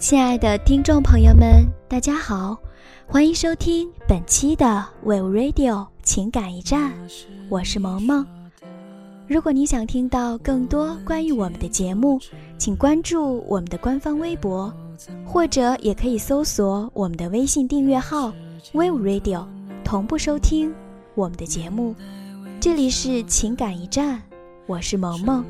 [0.00, 2.56] 亲爱的听众朋友们，大家好，
[3.06, 6.94] 欢迎收听本期的 Wave Radio 情感驿站，
[7.50, 8.26] 我是萌萌。
[9.28, 12.18] 如果你想听到更多关于我们的节目，
[12.56, 14.74] 请关注我们的官方微博，
[15.26, 18.32] 或者也可以搜索我们的微信订阅号
[18.72, 19.44] Wave Radio，
[19.84, 20.72] 同步收听
[21.14, 21.94] 我们的节目。
[22.58, 24.22] 这里是情感驿站，
[24.66, 25.44] 我是萌萌。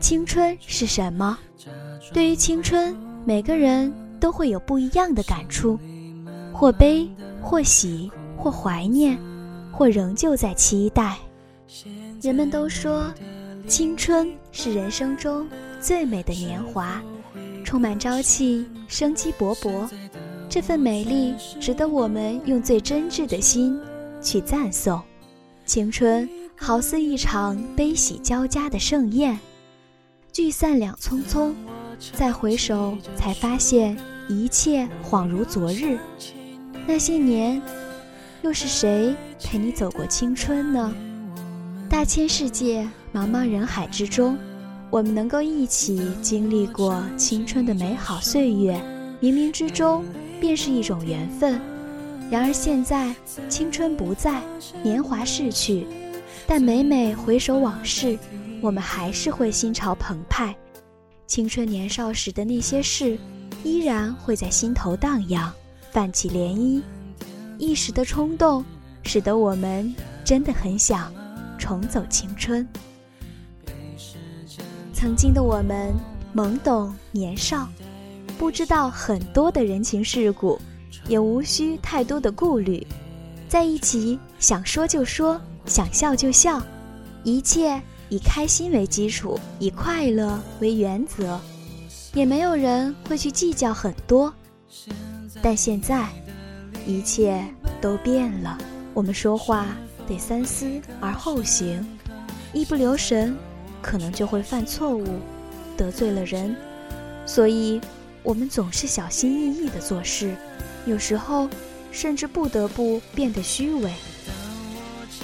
[0.00, 1.38] 青春是什么？
[2.12, 5.78] 对于青春，每个人都会有不一样的感触，
[6.52, 7.08] 或悲，
[7.40, 9.18] 或喜，或怀念，
[9.72, 11.16] 或仍旧在期待。
[12.20, 13.12] 人们都说，
[13.66, 15.48] 青春是人生中
[15.80, 17.02] 最美的年华，
[17.64, 19.88] 充满朝气，生机勃勃。
[20.48, 23.80] 这份美丽值得我们用最真挚的心
[24.22, 25.00] 去赞颂。
[25.66, 29.36] 青春好似一场悲喜交加的盛宴，
[30.32, 31.52] 聚散两匆匆。
[32.12, 33.96] 再回首，才发现
[34.28, 35.98] 一切恍如昨日。
[36.86, 37.60] 那些年，
[38.42, 40.94] 又是谁陪你走过青春呢？
[41.88, 44.36] 大千世界，茫茫人海之中，
[44.90, 48.80] 我们能够一起经历过青春的美好岁月，
[49.20, 50.04] 冥冥之中
[50.40, 51.60] 便是一种缘分。
[52.30, 53.14] 然而现在，
[53.48, 54.42] 青春不在，
[54.82, 55.86] 年华逝去，
[56.46, 58.18] 但每每回首往事，
[58.60, 60.54] 我们还是会心潮澎湃。
[61.26, 63.18] 青春年少时的那些事，
[63.62, 65.52] 依然会在心头荡漾，
[65.90, 66.82] 泛起涟漪。
[67.58, 68.64] 一时的冲动，
[69.02, 71.12] 使得我们真的很想
[71.58, 72.66] 重走青春。
[74.92, 75.92] 曾经的我们
[76.34, 77.68] 懵懂年少，
[78.38, 80.60] 不知道很多的人情世故，
[81.08, 82.86] 也无需太多的顾虑，
[83.48, 86.62] 在一起想说就说，想笑就笑，
[87.22, 87.80] 一切。
[88.08, 91.40] 以开心为基础，以快乐为原则，
[92.12, 94.32] 也没有人会去计较很多。
[95.42, 96.08] 但现在，
[96.86, 97.44] 一切
[97.80, 98.56] 都变了。
[98.92, 99.66] 我们说话
[100.06, 101.84] 得三思而后行，
[102.52, 103.36] 一不留神，
[103.82, 105.04] 可能就会犯错误，
[105.76, 106.54] 得罪了人。
[107.26, 107.80] 所以，
[108.22, 110.36] 我们总是小心翼翼地做事，
[110.86, 111.48] 有时候
[111.90, 113.92] 甚至不得不变得虚伪。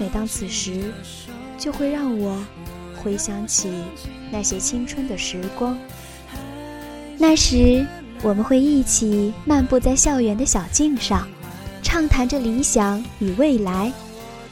[0.00, 0.92] 每当此时，
[1.56, 2.42] 就会让我。
[3.02, 3.70] 回想起
[4.30, 5.76] 那些青春的时光，
[7.18, 7.84] 那时
[8.22, 11.26] 我们会一起漫步在校园的小径上，
[11.82, 13.92] 畅谈着理想与未来。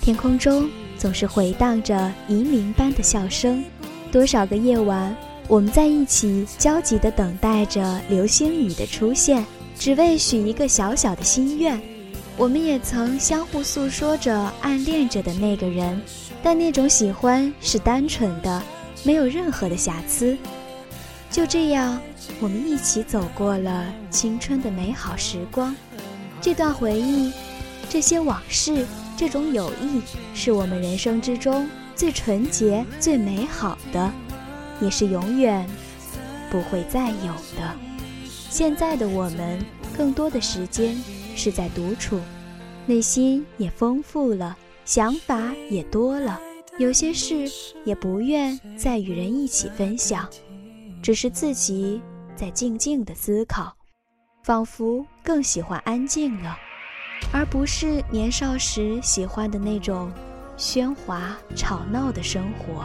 [0.00, 0.68] 天空中
[0.98, 3.62] 总是回荡着银铃般的笑声。
[4.10, 5.14] 多少个夜晚，
[5.46, 9.44] 我们在一起焦急地等待着流星雨的出现，
[9.78, 11.80] 只为许一个小小的心愿。
[12.36, 16.00] 我们也曾相互诉说着暗恋着的那个人。
[16.42, 18.62] 但那种喜欢是单纯的，
[19.04, 20.36] 没有任何的瑕疵。
[21.30, 22.00] 就这样，
[22.40, 25.74] 我们一起走过了青春的美好时光。
[26.40, 27.32] 这段回忆，
[27.88, 28.86] 这些往事，
[29.16, 30.00] 这种友谊，
[30.34, 34.10] 是我们人生之中最纯洁、最美好的，
[34.80, 35.68] 也是永远
[36.50, 37.76] 不会再有的。
[38.48, 39.64] 现在的我们，
[39.96, 40.96] 更多的时间
[41.36, 42.18] 是在独处，
[42.86, 44.56] 内心也丰富了。
[44.90, 46.40] 想法也多了，
[46.76, 47.48] 有些事
[47.84, 50.28] 也不愿再与人一起分享，
[51.00, 52.02] 只是自己
[52.34, 53.72] 在静静的思考，
[54.42, 56.58] 仿佛更喜欢安静了，
[57.32, 60.10] 而不是年少时喜欢的那种
[60.58, 62.84] 喧哗吵闹的生活。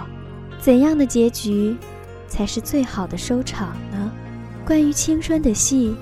[0.62, 1.76] 怎样的结局
[2.28, 4.12] 才是最好的收场呢？
[4.64, 5.96] 关于青春的戏，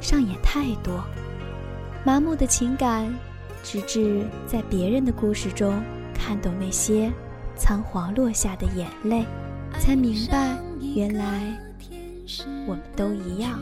[0.00, 1.04] 上演太多，
[2.02, 3.14] 麻木的情感。
[3.64, 5.82] 直至在别人的故事中
[6.14, 7.10] 看懂那些
[7.56, 9.24] 仓皇落下的眼泪，
[9.80, 10.56] 才明白
[10.94, 11.50] 原来
[12.66, 13.58] 我们都一样。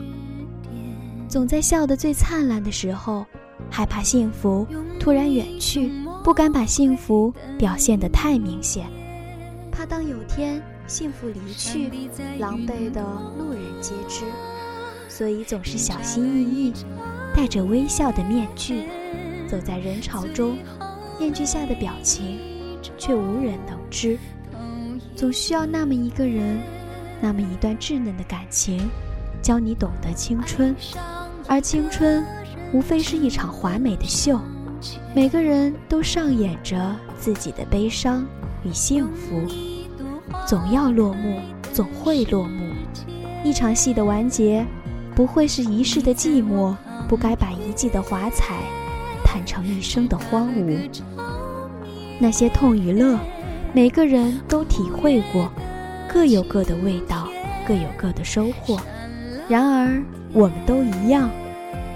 [1.29, 3.25] 总在笑得最灿烂的时候，
[3.71, 4.67] 害怕幸福
[4.99, 5.89] 突然远去，
[6.23, 8.85] 不敢把幸福表现得太明显，
[9.71, 11.89] 怕当有天幸福离去，
[12.39, 13.01] 狼狈的
[13.37, 14.25] 路人皆知，
[15.07, 16.73] 所以总是小心翼翼，
[17.33, 18.83] 戴着微笑的面具。
[19.53, 20.57] 走在人潮中，
[21.19, 22.39] 面具下的表情
[22.97, 24.17] 却无人能知。
[25.15, 26.59] 总需要那么一个人，
[27.21, 28.89] 那么一段稚嫩的感情，
[29.43, 30.75] 教你懂得青春。
[31.47, 32.25] 而青春，
[32.73, 34.39] 无非是一场华美的秀，
[35.13, 38.25] 每个人都上演着自己的悲伤
[38.63, 39.39] 与幸福，
[40.47, 41.39] 总要落幕，
[41.71, 42.73] 总会落幕。
[43.43, 44.65] 一场戏的完结，
[45.13, 46.75] 不会是一世的寂寞，
[47.07, 48.55] 不该把一季的华彩。
[49.33, 50.77] 坦诚一生的荒芜，
[52.19, 53.17] 那些痛与乐，
[53.73, 55.51] 每个人都体会过，
[56.07, 57.27] 各有各的味道，
[57.67, 58.79] 各有各的收获。
[59.49, 59.99] 然而
[60.33, 61.31] 我们都一样，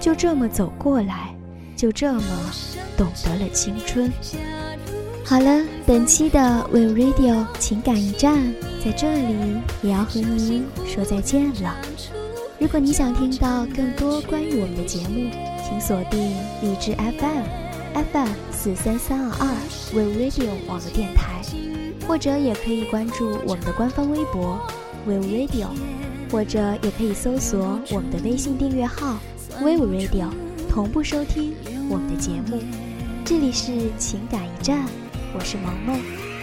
[0.00, 1.32] 就这么走过来，
[1.76, 2.22] 就这么
[2.96, 4.10] 懂得了青春。
[5.24, 8.36] 好了，本期的 We Radio 情感驿站
[8.84, 9.36] 在这里
[9.80, 11.72] 也要和您说再见了。
[12.60, 15.30] 如果你想听到更多关于我们的节目，
[15.64, 17.44] 请锁定荔枝 FM
[17.94, 19.54] FM 四三三二二
[19.94, 21.40] We Radio 网络电台，
[22.06, 24.58] 或者也可以关注我们的官方微博
[25.06, 25.68] We Radio，
[26.32, 29.20] 或者也可以搜索我们的微信订阅号
[29.60, 30.28] We Radio，
[30.68, 31.54] 同步收听
[31.88, 32.60] 我们的节目。
[33.24, 34.84] 这里是情感驿站。
[35.32, 35.96] 我是萌萌，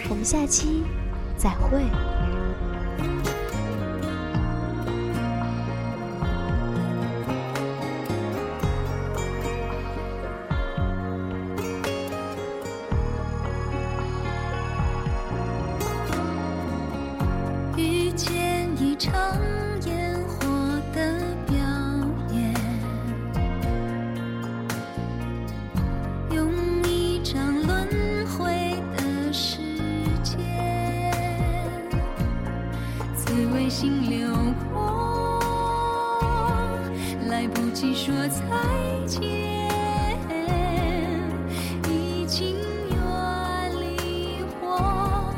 [0.08, 0.82] 我们下期
[1.36, 2.15] 再会。
[37.96, 38.40] 说再
[39.06, 39.22] 见，
[41.88, 42.54] 已经
[42.90, 42.96] 远
[43.80, 45.34] 离我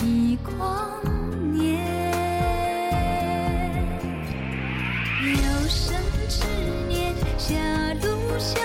[0.00, 1.02] 一光
[1.52, 1.82] 年。
[5.24, 6.46] 有生之
[6.88, 7.58] 年，狭
[7.94, 8.08] 路
[8.38, 8.62] 相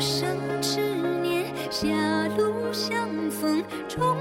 [0.00, 0.80] 生痴
[1.22, 1.88] 念狭
[2.36, 4.16] 路相逢终